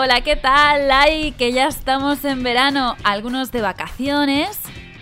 Hola, 0.00 0.20
¿qué 0.20 0.36
tal? 0.36 0.88
Ay, 0.92 1.32
que 1.32 1.50
ya 1.50 1.66
estamos 1.66 2.24
en 2.24 2.44
verano, 2.44 2.94
algunos 3.02 3.50
de 3.50 3.62
vacaciones, 3.62 4.60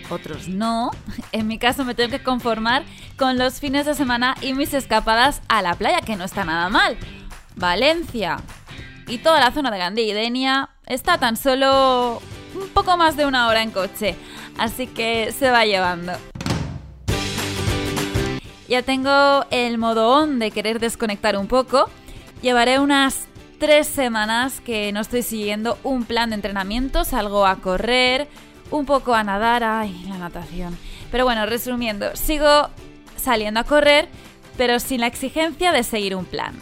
otros 0.09 0.47
no. 0.47 0.89
En 1.31 1.45
mi 1.45 1.59
caso 1.59 1.85
me 1.85 1.93
tengo 1.93 2.09
que 2.09 2.23
conformar 2.23 2.83
con 3.15 3.37
los 3.37 3.59
fines 3.59 3.85
de 3.85 3.93
semana 3.93 4.33
y 4.41 4.55
mis 4.55 4.73
escapadas 4.73 5.43
a 5.49 5.61
la 5.61 5.75
playa, 5.75 6.01
que 6.01 6.15
no 6.15 6.23
está 6.23 6.45
nada 6.45 6.69
mal. 6.69 6.97
Valencia 7.55 8.37
y 9.07 9.19
toda 9.19 9.39
la 9.39 9.51
zona 9.51 9.69
de 9.69 9.77
Gandía 9.77 10.03
y 10.03 10.13
Denia 10.13 10.69
está 10.87 11.19
tan 11.19 11.37
solo 11.37 12.19
un 12.55 12.69
poco 12.69 12.97
más 12.97 13.15
de 13.15 13.27
una 13.27 13.49
hora 13.49 13.61
en 13.61 13.69
coche, 13.69 14.15
así 14.57 14.87
que 14.87 15.31
se 15.31 15.51
va 15.51 15.63
llevando. 15.67 16.13
Ya 18.67 18.81
tengo 18.81 19.45
el 19.51 19.77
modo 19.77 20.09
on 20.09 20.39
de 20.39 20.49
querer 20.49 20.79
desconectar 20.79 21.37
un 21.37 21.45
poco. 21.45 21.87
Llevaré 22.41 22.79
unas 22.79 23.27
tres 23.59 23.87
semanas 23.87 24.61
que 24.61 24.91
no 24.91 25.01
estoy 25.01 25.23
siguiendo 25.23 25.77
un 25.83 26.03
plan 26.05 26.29
de 26.29 26.35
entrenamiento, 26.35 27.03
salgo 27.03 27.45
a 27.45 27.57
correr, 27.57 28.27
un 28.71 28.85
poco 28.85 29.13
a 29.13 29.23
nadar, 29.23 29.63
ay, 29.63 30.05
la 30.07 30.17
natación. 30.17 30.77
Pero 31.11 31.23
bueno, 31.23 31.45
resumiendo, 31.45 32.15
sigo 32.15 32.69
saliendo 33.15 33.59
a 33.59 33.63
correr, 33.63 34.09
pero 34.57 34.79
sin 34.79 35.01
la 35.01 35.07
exigencia 35.07 35.71
de 35.71 35.83
seguir 35.83 36.15
un 36.15 36.25
plan. 36.25 36.53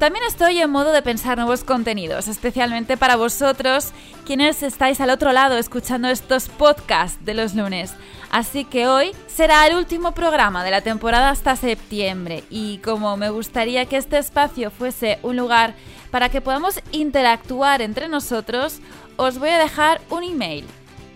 También 0.00 0.24
estoy 0.26 0.58
en 0.58 0.70
modo 0.70 0.90
de 0.92 1.02
pensar 1.02 1.36
nuevos 1.36 1.62
contenidos, 1.62 2.26
especialmente 2.26 2.96
para 2.96 3.16
vosotros, 3.16 3.92
quienes 4.24 4.62
estáis 4.62 4.98
al 5.02 5.10
otro 5.10 5.32
lado 5.32 5.58
escuchando 5.58 6.08
estos 6.08 6.48
podcasts 6.48 7.22
de 7.26 7.34
los 7.34 7.54
lunes. 7.54 7.92
Así 8.30 8.64
que 8.64 8.88
hoy 8.88 9.10
será 9.26 9.66
el 9.66 9.76
último 9.76 10.12
programa 10.12 10.64
de 10.64 10.70
la 10.70 10.80
temporada 10.80 11.28
hasta 11.28 11.54
septiembre 11.54 12.44
y 12.48 12.78
como 12.78 13.18
me 13.18 13.28
gustaría 13.28 13.84
que 13.84 13.98
este 13.98 14.16
espacio 14.16 14.70
fuese 14.70 15.18
un 15.22 15.36
lugar 15.36 15.74
para 16.10 16.30
que 16.30 16.40
podamos 16.40 16.80
interactuar 16.92 17.82
entre 17.82 18.08
nosotros, 18.08 18.80
os 19.18 19.38
voy 19.38 19.50
a 19.50 19.58
dejar 19.58 20.00
un 20.08 20.24
email 20.24 20.64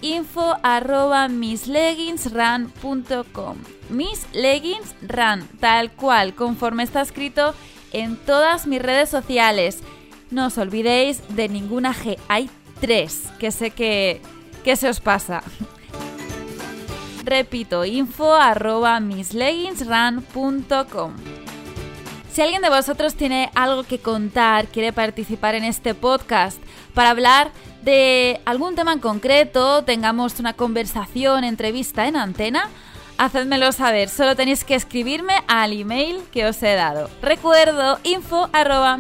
info 0.03 0.59
arroba 0.63 1.29
missleggingsrun.com 1.29 3.57
Miss 3.89 4.27
Leggings 4.35 4.95
Run, 5.01 5.49
tal 5.61 5.93
cual, 5.93 6.35
conforme 6.35 6.83
está 6.83 7.01
escrito 7.01 7.55
en 7.95 8.17
todas 8.17 8.67
mis 8.67 8.83
redes 8.83 9.09
sociales. 9.09 9.79
No 10.31 10.47
os 10.47 10.59
olvidéis 10.59 11.23
de 11.35 11.49
ninguna 11.49 11.95
G, 11.95 12.19
hay 12.29 12.51
tres, 12.81 13.25
que 13.39 13.51
sé 13.51 13.71
que, 13.71 14.21
que 14.63 14.77
se 14.77 14.89
os 14.89 15.01
pasa. 15.01 15.43
Repito, 17.25 17.87
info 17.87 18.35
arroba 18.35 19.01
missleggingsrun.com. 19.01 21.13
Si 22.31 22.43
alguien 22.43 22.61
de 22.63 22.69
vosotros 22.69 23.15
tiene 23.15 23.51
algo 23.55 23.85
que 23.85 24.01
contar, 24.01 24.67
quiere 24.67 24.93
participar 24.93 25.55
en 25.55 25.63
este 25.65 25.95
podcast 25.95 26.61
para 26.93 27.09
hablar 27.11 27.53
de 27.83 28.41
algún 28.45 28.75
tema 28.75 28.93
en 28.93 28.99
concreto, 28.99 29.85
tengamos 29.85 30.41
una 30.41 30.55
conversación, 30.55 31.45
entrevista 31.45 32.09
en 32.09 32.17
antena, 32.17 32.69
Hacedmelo 33.17 33.71
saber, 33.71 34.09
solo 34.09 34.35
tenéis 34.35 34.65
que 34.65 34.75
escribirme 34.75 35.35
al 35.47 35.73
email 35.73 36.23
que 36.33 36.47
os 36.47 36.61
he 36.63 36.75
dado. 36.75 37.09
Recuerdo 37.23 37.99
info 38.03 38.51
arroba 38.53 38.99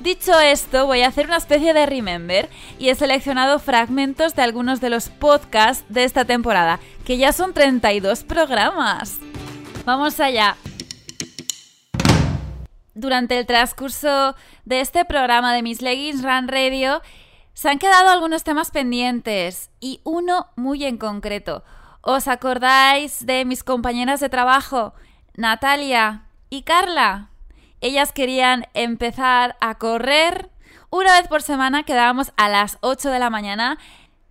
Dicho 0.00 0.40
esto, 0.40 0.86
voy 0.86 1.02
a 1.02 1.06
hacer 1.06 1.26
una 1.26 1.36
especie 1.36 1.72
de 1.72 1.86
remember 1.86 2.48
y 2.80 2.88
he 2.88 2.94
seleccionado 2.96 3.60
fragmentos 3.60 4.34
de 4.34 4.42
algunos 4.42 4.80
de 4.80 4.90
los 4.90 5.08
podcasts 5.08 5.84
de 5.88 6.02
esta 6.02 6.24
temporada, 6.24 6.80
que 7.04 7.16
ya 7.16 7.32
son 7.32 7.54
32 7.54 8.24
programas. 8.24 9.20
Vamos 9.84 10.18
allá. 10.18 10.56
Durante 12.94 13.38
el 13.38 13.46
transcurso 13.46 14.34
de 14.64 14.80
este 14.80 15.04
programa 15.04 15.54
de 15.54 15.62
Miss 15.62 15.80
Leggings 15.80 16.24
Run 16.24 16.48
Radio, 16.48 17.02
se 17.54 17.68
han 17.68 17.78
quedado 17.78 18.08
algunos 18.08 18.44
temas 18.44 18.70
pendientes 18.70 19.70
y 19.80 20.00
uno 20.04 20.48
muy 20.56 20.84
en 20.84 20.98
concreto. 20.98 21.64
¿Os 22.00 22.26
acordáis 22.28 23.26
de 23.26 23.44
mis 23.44 23.62
compañeras 23.62 24.20
de 24.20 24.28
trabajo, 24.28 24.94
Natalia 25.34 26.24
y 26.50 26.62
Carla? 26.62 27.28
Ellas 27.80 28.12
querían 28.12 28.66
empezar 28.74 29.56
a 29.60 29.76
correr 29.76 30.50
una 30.90 31.12
vez 31.18 31.28
por 31.28 31.42
semana, 31.42 31.84
quedábamos 31.84 32.32
a 32.36 32.48
las 32.48 32.78
8 32.80 33.10
de 33.10 33.18
la 33.18 33.30
mañana. 33.30 33.78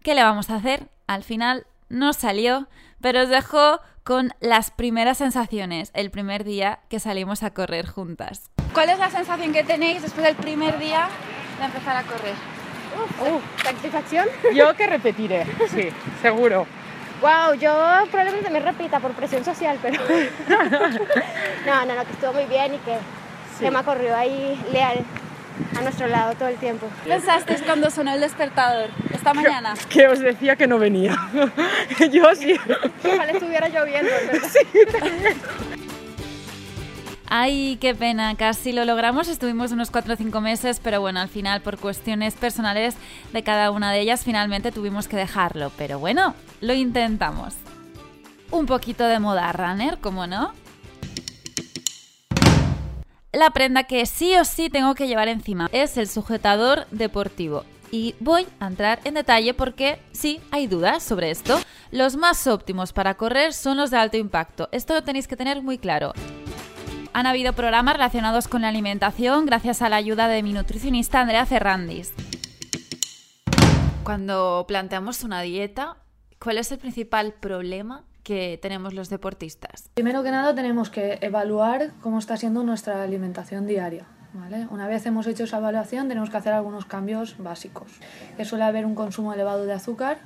¿Qué 0.03 0.15
le 0.15 0.23
vamos 0.23 0.49
a 0.49 0.55
hacer? 0.55 0.89
Al 1.07 1.23
final 1.23 1.65
no 1.89 2.13
salió, 2.13 2.67
pero 3.01 3.23
os 3.23 3.29
dejo 3.29 3.79
con 4.03 4.31
las 4.39 4.71
primeras 4.71 5.17
sensaciones 5.17 5.91
el 5.93 6.11
primer 6.11 6.43
día 6.43 6.79
que 6.89 6.99
salimos 6.99 7.43
a 7.43 7.53
correr 7.53 7.87
juntas. 7.87 8.49
¿Cuál 8.73 8.89
es 8.89 8.99
la 8.99 9.09
sensación 9.09 9.53
que 9.53 9.63
tenéis 9.63 10.01
después 10.01 10.25
del 10.25 10.35
primer 10.35 10.79
día 10.79 11.09
de 11.59 11.65
empezar 11.65 11.97
a 11.97 12.03
correr? 12.03 12.60
¿Satisfacción? 13.63 14.27
Yo 14.53 14.73
que 14.75 14.87
repetiré, 14.87 15.45
sí, 15.73 15.89
seguro. 16.21 16.65
Wow, 17.21 17.53
yo 17.53 17.71
probablemente 18.09 18.49
me 18.49 18.59
repita 18.59 18.99
por 18.99 19.11
presión 19.11 19.45
social, 19.45 19.77
pero. 19.81 20.01
no, 21.67 21.85
no, 21.85 21.95
no, 21.95 22.05
que 22.05 22.11
estuvo 22.13 22.33
muy 22.33 22.45
bien 22.45 22.73
y 22.73 22.77
que 22.79 22.97
sí. 23.59 23.65
Emma 23.65 23.83
corrió 23.83 24.15
ahí 24.15 24.59
leal 24.71 25.05
a 25.77 25.81
nuestro 25.81 26.07
lado 26.07 26.33
todo 26.33 26.49
el 26.49 26.57
tiempo. 26.57 26.87
¿Qué 27.03 27.11
pensaste 27.11 27.57
cuando 27.63 27.91
sonó 27.91 28.13
el 28.13 28.21
despertador 28.21 28.89
esta 29.13 29.33
mañana? 29.35 29.75
Que, 29.89 29.99
que 29.99 30.07
os 30.07 30.19
decía 30.19 30.55
que 30.55 30.65
no 30.65 30.79
venía. 30.79 31.15
yo 32.11 32.33
sí. 32.33 32.55
Ojalá 33.05 33.31
estuviera 33.31 33.69
lloviendo, 33.69 34.09
¿verdad? 34.09 34.49
Sí, 34.49 34.79
también. 34.91 35.37
Ay, 37.33 37.77
qué 37.79 37.95
pena, 37.95 38.35
casi 38.35 38.73
lo 38.73 38.83
logramos, 38.83 39.29
estuvimos 39.29 39.71
unos 39.71 39.89
4 39.89 40.15
o 40.15 40.17
5 40.17 40.41
meses, 40.41 40.81
pero 40.83 40.99
bueno, 40.99 41.21
al 41.21 41.29
final 41.29 41.61
por 41.61 41.77
cuestiones 41.77 42.33
personales 42.33 42.97
de 43.31 43.41
cada 43.41 43.71
una 43.71 43.93
de 43.93 44.01
ellas 44.01 44.25
finalmente 44.25 44.73
tuvimos 44.73 45.07
que 45.07 45.15
dejarlo, 45.15 45.71
pero 45.77 45.97
bueno, 45.97 46.35
lo 46.59 46.73
intentamos. 46.73 47.53
Un 48.51 48.65
poquito 48.65 49.05
de 49.05 49.19
moda 49.19 49.49
runner, 49.53 49.99
¿cómo 49.99 50.27
no? 50.27 50.51
La 53.31 53.51
prenda 53.51 53.85
que 53.85 54.05
sí 54.07 54.35
o 54.35 54.43
sí 54.43 54.69
tengo 54.69 54.93
que 54.93 55.07
llevar 55.07 55.29
encima 55.29 55.69
es 55.71 55.95
el 55.95 56.09
sujetador 56.09 56.85
deportivo. 56.91 57.63
Y 57.91 58.13
voy 58.19 58.45
a 58.59 58.67
entrar 58.67 58.99
en 59.05 59.13
detalle 59.13 59.53
porque 59.53 60.01
sí, 60.11 60.41
hay 60.51 60.67
dudas 60.67 61.01
sobre 61.01 61.31
esto. 61.31 61.57
Los 61.91 62.17
más 62.17 62.45
óptimos 62.45 62.91
para 62.91 63.13
correr 63.13 63.53
son 63.53 63.77
los 63.77 63.89
de 63.89 63.97
alto 63.97 64.17
impacto. 64.17 64.67
Esto 64.73 64.95
lo 64.95 65.03
tenéis 65.03 65.29
que 65.29 65.37
tener 65.37 65.61
muy 65.61 65.77
claro 65.77 66.11
han 67.13 67.25
habido 67.25 67.53
programas 67.53 67.95
relacionados 67.95 68.47
con 68.47 68.61
la 68.61 68.69
alimentación 68.69 69.45
gracias 69.45 69.81
a 69.81 69.89
la 69.89 69.97
ayuda 69.97 70.27
de 70.27 70.43
mi 70.43 70.53
nutricionista 70.53 71.21
Andrea 71.21 71.45
Ferrandis. 71.45 72.13
Cuando 74.03 74.65
planteamos 74.67 75.23
una 75.23 75.41
dieta, 75.41 75.97
¿cuál 76.39 76.57
es 76.57 76.71
el 76.71 76.79
principal 76.79 77.33
problema 77.33 78.03
que 78.23 78.59
tenemos 78.61 78.93
los 78.93 79.09
deportistas? 79.09 79.89
Primero 79.93 80.23
que 80.23 80.31
nada 80.31 80.55
tenemos 80.55 80.89
que 80.89 81.19
evaluar 81.21 81.91
cómo 82.01 82.19
está 82.19 82.37
siendo 82.37 82.63
nuestra 82.63 83.03
alimentación 83.03 83.67
diaria. 83.67 84.05
¿Vale? 84.33 84.65
Una 84.69 84.87
vez 84.87 85.05
hemos 85.05 85.27
hecho 85.27 85.43
esa 85.43 85.57
evaluación 85.57 86.07
tenemos 86.07 86.29
que 86.29 86.37
hacer 86.37 86.53
algunos 86.53 86.85
cambios 86.85 87.35
básicos. 87.37 87.91
Que 88.37 88.45
suele 88.45 88.63
haber 88.63 88.85
un 88.85 88.95
consumo 88.95 89.33
elevado 89.33 89.65
de 89.65 89.73
azúcar, 89.73 90.19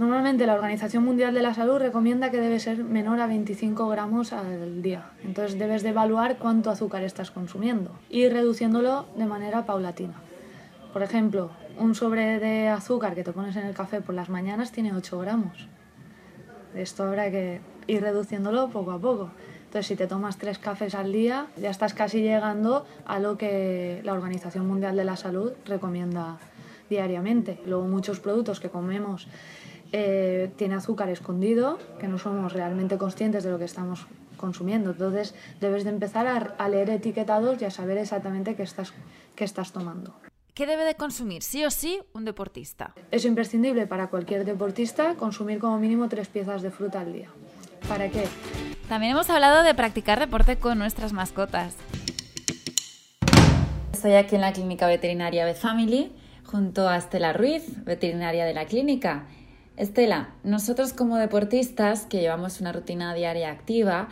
Normalmente 0.00 0.46
la 0.46 0.54
Organización 0.54 1.04
Mundial 1.04 1.34
de 1.34 1.42
la 1.42 1.52
Salud 1.52 1.76
recomienda 1.76 2.30
que 2.30 2.40
debe 2.40 2.58
ser 2.58 2.82
menor 2.84 3.20
a 3.20 3.26
25 3.26 3.86
gramos 3.86 4.32
al 4.32 4.80
día. 4.80 5.10
Entonces 5.22 5.58
debes 5.58 5.82
de 5.82 5.90
evaluar 5.90 6.38
cuánto 6.38 6.70
azúcar 6.70 7.02
estás 7.02 7.30
consumiendo 7.30 7.90
y 8.08 8.26
reduciéndolo 8.30 9.04
de 9.14 9.26
manera 9.26 9.66
paulatina. 9.66 10.14
Por 10.94 11.02
ejemplo, 11.02 11.50
un 11.78 11.94
sobre 11.94 12.40
de 12.40 12.68
azúcar 12.68 13.14
que 13.14 13.24
te 13.24 13.34
pones 13.34 13.56
en 13.56 13.66
el 13.66 13.74
café 13.74 14.00
por 14.00 14.14
las 14.14 14.30
mañanas 14.30 14.72
tiene 14.72 14.94
8 14.94 15.18
gramos. 15.18 15.68
Esto 16.74 17.02
habrá 17.02 17.30
que 17.30 17.60
ir 17.86 18.00
reduciéndolo 18.00 18.70
poco 18.70 18.92
a 18.92 18.98
poco. 18.98 19.30
Entonces, 19.66 19.86
si 19.86 19.96
te 19.96 20.06
tomas 20.06 20.38
tres 20.38 20.58
cafés 20.58 20.94
al 20.94 21.12
día, 21.12 21.48
ya 21.58 21.68
estás 21.68 21.92
casi 21.92 22.22
llegando 22.22 22.86
a 23.04 23.18
lo 23.18 23.36
que 23.36 24.00
la 24.02 24.14
Organización 24.14 24.66
Mundial 24.66 24.96
de 24.96 25.04
la 25.04 25.16
Salud 25.16 25.52
recomienda 25.66 26.38
diariamente. 26.88 27.60
Luego, 27.66 27.86
muchos 27.86 28.18
productos 28.18 28.60
que 28.60 28.70
comemos 28.70 29.28
eh, 29.92 30.50
tiene 30.56 30.74
azúcar 30.74 31.08
escondido, 31.08 31.78
que 31.98 32.08
no 32.08 32.18
somos 32.18 32.52
realmente 32.52 32.96
conscientes 32.98 33.44
de 33.44 33.50
lo 33.50 33.58
que 33.58 33.64
estamos 33.64 34.06
consumiendo. 34.36 34.90
Entonces 34.90 35.34
debes 35.60 35.84
de 35.84 35.90
empezar 35.90 36.54
a, 36.56 36.68
leer 36.68 36.90
etiquetados 36.90 37.60
y 37.60 37.64
a 37.64 37.70
saber 37.70 37.98
exactamente 37.98 38.54
qué 38.54 38.62
estás, 38.62 38.92
qué 39.34 39.44
estás 39.44 39.72
tomando. 39.72 40.14
¿Qué 40.54 40.66
debe 40.66 40.84
de 40.84 40.94
consumir 40.94 41.42
sí 41.42 41.64
o 41.64 41.70
sí 41.70 42.00
un 42.12 42.24
deportista? 42.24 42.94
Es 43.10 43.24
imprescindible 43.24 43.86
para 43.86 44.08
cualquier 44.08 44.44
deportista 44.44 45.14
consumir 45.14 45.58
como 45.58 45.78
mínimo 45.78 46.08
tres 46.08 46.28
piezas 46.28 46.62
de 46.62 46.70
fruta 46.70 47.00
al 47.00 47.12
día. 47.12 47.28
¿Para 47.88 48.08
qué? 48.08 48.24
También 48.88 49.12
hemos 49.12 49.30
hablado 49.30 49.62
de 49.62 49.74
practicar 49.74 50.18
deporte 50.18 50.56
con 50.56 50.78
nuestras 50.78 51.12
mascotas. 51.12 51.76
Estoy 53.92 54.14
aquí 54.14 54.34
en 54.34 54.40
la 54.40 54.52
clínica 54.52 54.86
veterinaria 54.86 55.44
Beth 55.44 55.58
Family 55.58 56.12
junto 56.44 56.88
a 56.88 56.96
Estela 56.96 57.32
Ruiz, 57.32 57.84
veterinaria 57.84 58.44
de 58.44 58.54
la 58.54 58.66
clínica, 58.66 59.26
Estela, 59.80 60.28
nosotros 60.44 60.92
como 60.92 61.16
deportistas 61.16 62.04
que 62.04 62.20
llevamos 62.20 62.60
una 62.60 62.70
rutina 62.70 63.14
diaria 63.14 63.50
activa, 63.50 64.10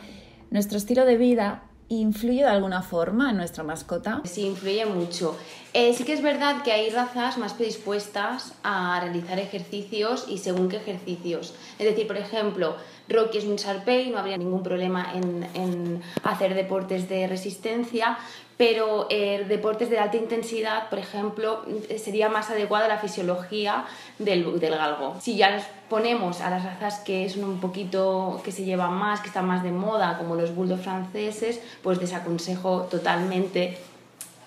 nuestro 0.50 0.78
estilo 0.78 1.04
de 1.04 1.18
vida 1.18 1.62
influye 1.90 2.40
de 2.40 2.48
alguna 2.48 2.80
forma 2.80 3.30
en 3.30 3.36
nuestra 3.36 3.64
mascota? 3.64 4.22
Sí, 4.24 4.46
influye 4.46 4.86
mucho. 4.86 5.36
Eh, 5.74 5.92
sí 5.92 6.04
que 6.04 6.14
es 6.14 6.22
verdad 6.22 6.62
que 6.62 6.72
hay 6.72 6.88
razas 6.88 7.36
más 7.36 7.52
predispuestas 7.52 8.54
a 8.62 8.98
realizar 9.00 9.38
ejercicios 9.38 10.24
y 10.26 10.38
según 10.38 10.70
qué 10.70 10.78
ejercicios. 10.78 11.54
Es 11.78 11.84
decir, 11.86 12.06
por 12.06 12.16
ejemplo, 12.16 12.74
Rocky 13.06 13.36
es 13.36 13.44
un 13.44 13.56
Sharpei, 13.56 14.08
no 14.08 14.18
habría 14.18 14.38
ningún 14.38 14.62
problema 14.62 15.12
en, 15.12 15.46
en 15.52 16.00
hacer 16.24 16.54
deportes 16.54 17.10
de 17.10 17.26
resistencia, 17.26 18.16
pero 18.58 19.06
eh, 19.08 19.46
deportes 19.48 19.88
de 19.88 20.00
alta 20.00 20.16
intensidad, 20.16 20.90
por 20.90 20.98
ejemplo, 20.98 21.64
sería 21.96 22.28
más 22.28 22.50
adecuada 22.50 22.88
la 22.88 22.98
fisiología 22.98 23.84
del, 24.18 24.58
galgo. 24.60 25.16
Si 25.20 25.36
ya 25.36 25.52
nos 25.52 25.62
ponemos 25.88 26.40
a 26.40 26.50
las 26.50 26.64
razas 26.64 26.98
que 26.98 27.30
son 27.30 27.44
un 27.44 27.60
poquito, 27.60 28.42
que 28.44 28.50
se 28.50 28.64
llevan 28.64 28.94
más, 28.94 29.20
que 29.20 29.28
están 29.28 29.46
más 29.46 29.62
de 29.62 29.70
moda, 29.70 30.18
como 30.18 30.34
los 30.34 30.54
bulldogs 30.56 30.82
franceses, 30.82 31.60
pues 31.84 32.00
desaconsejo 32.00 32.88
totalmente 32.90 33.78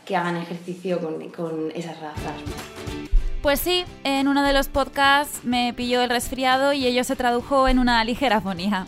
que 0.06 0.18
hagan 0.18 0.36
ejercicio 0.36 1.00
con, 1.00 1.72
esas 1.74 1.98
razas. 2.02 2.34
Pues 3.42 3.62
sí, 3.62 3.86
en 4.04 4.28
uno 4.28 4.44
de 4.44 4.52
los 4.52 4.68
podcasts 4.68 5.46
me 5.46 5.74
pilló 5.74 6.02
el 6.02 6.10
resfriado 6.10 6.74
y 6.74 6.86
ello 6.86 7.06
se 7.06 7.16
tradujo 7.16 7.70
en 7.70 7.80
una 7.80 8.04
ligera 8.04 8.38
afonía. 8.38 8.86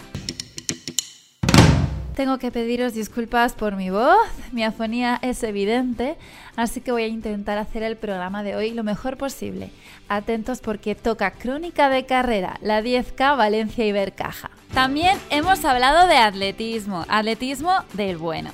Tengo 2.15 2.37
que 2.37 2.51
pediros 2.51 2.93
disculpas 2.93 3.53
por 3.53 3.75
mi 3.75 3.89
voz, 3.89 4.27
mi 4.51 4.63
afonía 4.63 5.17
es 5.23 5.41
evidente, 5.41 6.15
así 6.55 6.79
que 6.79 6.91
voy 6.91 7.03
a 7.03 7.07
intentar 7.07 7.57
hacer 7.57 7.81
el 7.81 7.97
programa 7.97 8.43
de 8.43 8.55
hoy 8.55 8.69
lo 8.69 8.83
mejor 8.83 9.17
posible. 9.17 9.71
Atentos 10.09 10.61
porque 10.61 10.93
toca 10.93 11.31
crónica 11.31 11.89
de 11.89 12.05
carrera, 12.05 12.59
la 12.61 12.83
10K 12.83 13.35
Valencia 13.35 13.83
y 13.87 13.91
Bercaja. 13.91 14.51
También 14.75 15.17
hemos 15.31 15.65
hablado 15.65 16.07
de 16.07 16.17
atletismo, 16.17 17.03
atletismo 17.09 17.71
del 17.93 18.17
bueno. 18.17 18.51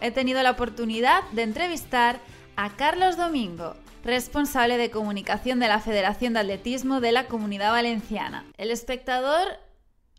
He 0.00 0.12
tenido 0.12 0.44
la 0.44 0.52
oportunidad 0.52 1.24
de 1.32 1.42
entrevistar 1.42 2.20
a 2.54 2.70
Carlos 2.70 3.16
Domingo, 3.16 3.74
responsable 4.04 4.78
de 4.78 4.92
comunicación 4.92 5.58
de 5.58 5.66
la 5.66 5.80
Federación 5.80 6.34
de 6.34 6.40
Atletismo 6.40 7.00
de 7.00 7.10
la 7.10 7.26
Comunidad 7.26 7.72
Valenciana. 7.72 8.44
El 8.58 8.70
espectador 8.70 9.58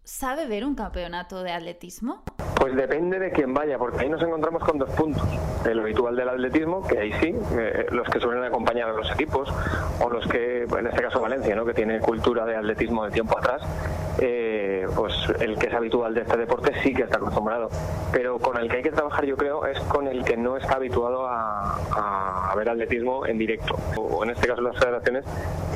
¿Sabe 0.06 0.48
ver 0.48 0.66
un 0.66 0.76
campeonato 0.76 1.44
de 1.44 1.54
atletismo? 1.54 2.24
Pues 2.60 2.76
depende 2.76 3.20
de 3.20 3.32
quién 3.32 3.54
vaya, 3.54 3.78
porque 3.78 4.02
ahí 4.02 4.10
nos 4.10 4.22
encontramos 4.22 4.62
con 4.62 4.78
dos 4.78 4.90
puntos. 4.90 5.26
El 5.66 5.80
habitual 5.80 6.14
del 6.18 6.28
atletismo, 6.28 6.86
que 6.86 7.00
ahí 7.00 7.14
sí, 7.22 7.34
eh, 7.58 7.86
los 7.90 8.10
que 8.10 8.20
suelen 8.20 8.44
acompañar 8.44 8.90
a 8.90 8.92
los 8.92 9.10
equipos, 9.12 9.50
o 10.02 10.10
los 10.10 10.28
que, 10.28 10.64
en 10.64 10.88
este 10.88 11.02
caso 11.02 11.22
Valencia, 11.22 11.56
¿no? 11.56 11.66
que 11.66 11.74
tiene 11.74 12.02
cultura 12.02 12.46
de 12.46 12.58
atletismo 12.58 13.06
de 13.06 13.12
tiempo 13.12 13.38
atrás, 13.38 13.62
eh, 14.20 14.86
pues 14.94 15.14
el 15.40 15.58
que 15.58 15.68
es 15.68 15.74
habitual 15.74 16.14
de 16.14 16.22
este 16.22 16.36
deporte 16.36 16.74
sí 16.84 16.94
que 16.94 17.04
está 17.04 17.16
acostumbrado. 17.18 17.70
Pero 18.12 18.40
con 18.40 18.58
el 18.58 18.70
que 18.70 18.78
hay 18.78 18.84
que 18.84 18.92
trabajar, 18.92 19.24
yo 19.26 19.38
creo, 19.38 19.66
es 19.66 19.80
con 19.80 20.10
el 20.10 20.26
que 20.26 20.36
no 20.36 20.58
está 20.58 20.76
habituado 20.76 21.28
a, 21.28 22.52
a 22.52 22.54
ver 22.58 22.68
atletismo 22.68 23.26
en 23.26 23.38
directo. 23.38 23.78
O 23.96 24.22
en 24.26 24.32
este 24.32 24.50
caso 24.50 24.62
las 24.62 24.78
federaciones 24.78 25.24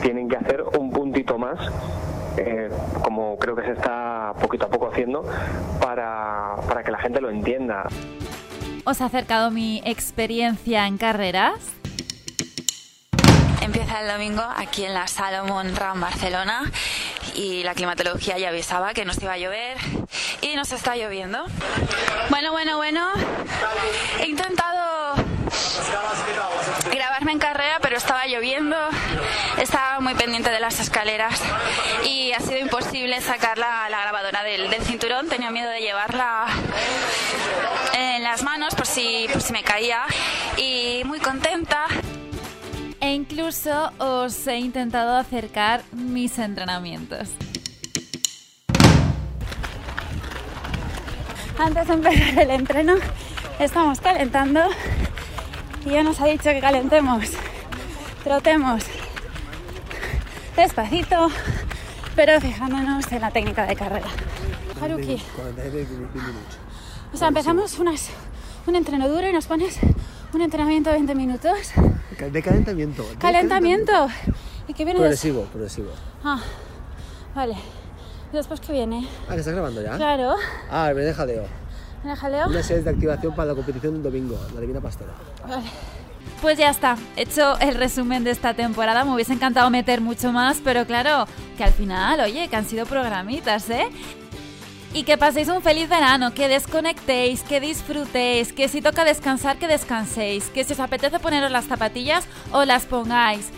tienen 0.02 0.28
que 0.28 0.36
hacer 0.36 0.64
un 0.78 0.92
puntito 0.92 1.38
más 1.38 1.72
eh, 2.38 2.70
como 3.04 3.38
creo 3.38 3.56
que 3.56 3.64
se 3.64 3.72
está 3.72 4.34
poquito 4.40 4.66
a 4.66 4.70
poco 4.70 4.90
haciendo, 4.92 5.24
para, 5.82 6.56
para 6.68 6.84
que 6.84 6.92
la 6.92 7.00
gente 7.00 7.22
lo 7.22 7.30
entienda. 7.30 7.88
¿Os 8.84 9.02
ha 9.02 9.06
acercado 9.06 9.52
mi 9.52 9.82
experiencia 9.84 10.88
en 10.88 10.98
carreras? 10.98 11.60
Empieza 13.62 14.02
el 14.02 14.08
domingo 14.08 14.44
aquí 14.56 14.86
en 14.86 14.94
la 14.94 15.08
Salomon 15.08 15.76
Ram 15.76 16.00
Barcelona 16.00 16.72
y 17.36 17.64
la 17.64 17.74
climatología 17.74 18.38
ya 18.38 18.50
avisaba 18.50 18.94
que 18.94 19.04
nos 19.04 19.22
iba 19.22 19.34
a 19.34 19.38
llover 19.38 19.78
y 20.42 20.56
nos 20.56 20.72
está 20.72 20.96
lloviendo. 20.96 21.44
Bueno, 22.30 22.52
bueno, 22.52 22.78
bueno. 22.78 23.02
Muy 30.08 30.16
pendiente 30.16 30.50
de 30.50 30.62
las 30.62 30.80
escaleras 30.80 31.38
y 32.06 32.32
ha 32.32 32.40
sido 32.40 32.60
imposible 32.60 33.20
sacar 33.20 33.58
la, 33.58 33.90
grabadora 33.90 34.42
del, 34.42 34.74
cinturón. 34.86 35.28
Tenía 35.28 35.52
miedo 35.52 35.70
de 35.70 35.82
llevarla 35.82 36.46
en 37.94 38.24
las 38.24 38.42
manos 38.42 38.74
por 38.74 38.86
si, 38.86 39.28
por 39.34 39.42
si 39.42 39.52
me 39.52 39.64
caía 39.64 40.04
y 40.56 41.02
muy 41.04 41.20
contenta. 41.20 41.88
E 43.02 43.12
incluso 43.12 43.92
os 43.98 44.48
he 44.48 44.56
intentado 44.56 45.18
acercar 45.18 45.84
mis 45.92 46.40
entrenamientos. 46.40 47.28
Antes 51.60 51.86
de 51.86 51.94
empezar 51.94 52.40
el 52.40 52.52
entreno, 52.52 52.96
estamos 53.60 54.00
calentando 54.00 54.70
y 55.86 55.90
ya 55.90 56.04
nos 56.04 56.22
ha 56.22 56.28
dicho 56.28 56.44
que 56.44 56.62
calentemos, 56.62 57.26
trotemos 58.24 58.86
despacito, 60.62 61.30
pero 62.16 62.40
fijándonos 62.42 63.12
en 63.12 63.22
la 63.22 63.32
técnica 63.32 63.66
de 63.66 63.76
carrera. 63.76 64.08
Haruki. 64.82 65.22
O 67.14 67.18
sea, 67.18 67.30
empezamos 67.30 67.80
unas, 67.80 68.10
un 68.66 68.76
entreno 68.76 69.08
duro 69.08 69.28
y 69.28 69.34
nos 69.34 69.46
pones 69.46 69.80
un 70.34 70.42
entrenamiento 70.42 70.90
de 70.90 70.96
20 70.98 71.16
minutos. 71.16 71.72
De 72.32 72.42
calentamiento. 72.42 73.06
calentamiento. 73.20 74.08
¿Y 74.68 74.74
qué 74.74 74.84
viene 74.84 75.00
Progresivo, 75.00 75.44
progresivo. 75.44 75.92
Ah, 76.24 76.42
vale. 77.34 77.56
¿Y 78.34 78.36
después 78.36 78.60
qué 78.60 78.74
viene? 78.74 79.08
Ah, 79.28 79.34
¿que 79.34 79.40
estás 79.40 79.54
grabando 79.54 79.82
ya? 79.82 79.96
Claro. 79.96 80.36
Ah, 80.70 80.92
me 80.94 81.02
deja 81.02 81.20
jaleo. 81.20 81.46
¿Me 82.04 82.16
jaleo? 82.16 82.48
Una 82.48 82.64
serie 82.64 82.84
de 82.84 82.90
activación 82.90 83.34
para 83.34 83.50
la 83.50 83.56
competición 83.56 83.94
del 83.94 84.04
domingo, 84.04 84.38
la 84.54 84.60
Divina 84.60 84.82
Pastora. 84.82 85.14
Vale. 85.48 85.64
Pues 86.42 86.58
ya 86.58 86.70
está, 86.70 86.98
hecho 87.16 87.58
el 87.60 87.76
resumen 87.76 88.24
de 88.24 88.32
esta 88.32 88.54
temporada. 88.54 89.04
Me 89.04 89.14
hubiese 89.14 89.34
encantado 89.34 89.70
meter 89.70 90.02
mucho 90.02 90.32
más, 90.32 90.60
pero 90.64 90.86
claro, 90.86 91.28
que 91.58 91.64
al 91.64 91.74
final, 91.74 92.20
oye, 92.20 92.48
que 92.48 92.56
han 92.56 92.66
sido 92.66 92.86
programitas, 92.86 93.70
¿eh? 93.70 93.88
Y 94.94 95.04
que 95.04 95.18
paséis 95.18 95.48
un 95.48 95.62
feliz 95.62 95.90
verano, 95.90 96.34
que 96.34 96.48
desconectéis, 96.48 97.42
que 97.42 97.60
disfrutéis, 97.60 98.54
que 98.54 98.68
si 98.68 98.82
toca 98.82 99.04
descansar, 99.04 99.58
que 99.58 99.68
descanséis, 99.68 100.46
que 100.50 100.64
si 100.64 100.74
os 100.74 100.80
apetece 100.80 101.20
poneros 101.20 101.52
las 101.52 101.66
zapatillas, 101.66 102.26
os 102.52 102.66
las 102.68 102.86
pongáis. 102.86 103.50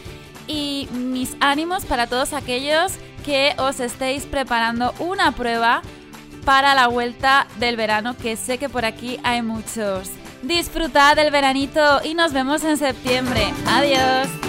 Y 0.48 0.88
mis 0.92 1.36
ánimos 1.42 1.86
para 1.86 2.08
todos 2.08 2.34
aquellos 2.34 2.94
que 3.26 3.54
os 3.58 3.80
estéis 3.80 4.26
preparando 4.26 4.94
una 5.00 5.34
prueba 5.34 5.82
para 6.46 6.74
la 6.74 6.88
vuelta 6.88 7.46
del 7.60 7.76
verano, 7.76 8.16
que 8.18 8.36
sé 8.36 8.58
que 8.58 8.70
por 8.70 8.86
aquí 8.86 9.20
hay 9.24 9.42
muchos. 9.42 10.10
Disfrutad 10.42 11.16
del 11.16 11.32
veranito 11.32 12.00
y 12.04 12.14
nos 12.14 12.34
vemos 12.34 12.64
en 12.64 12.78
septiembre. 12.78 13.54
Adiós. 13.68 14.49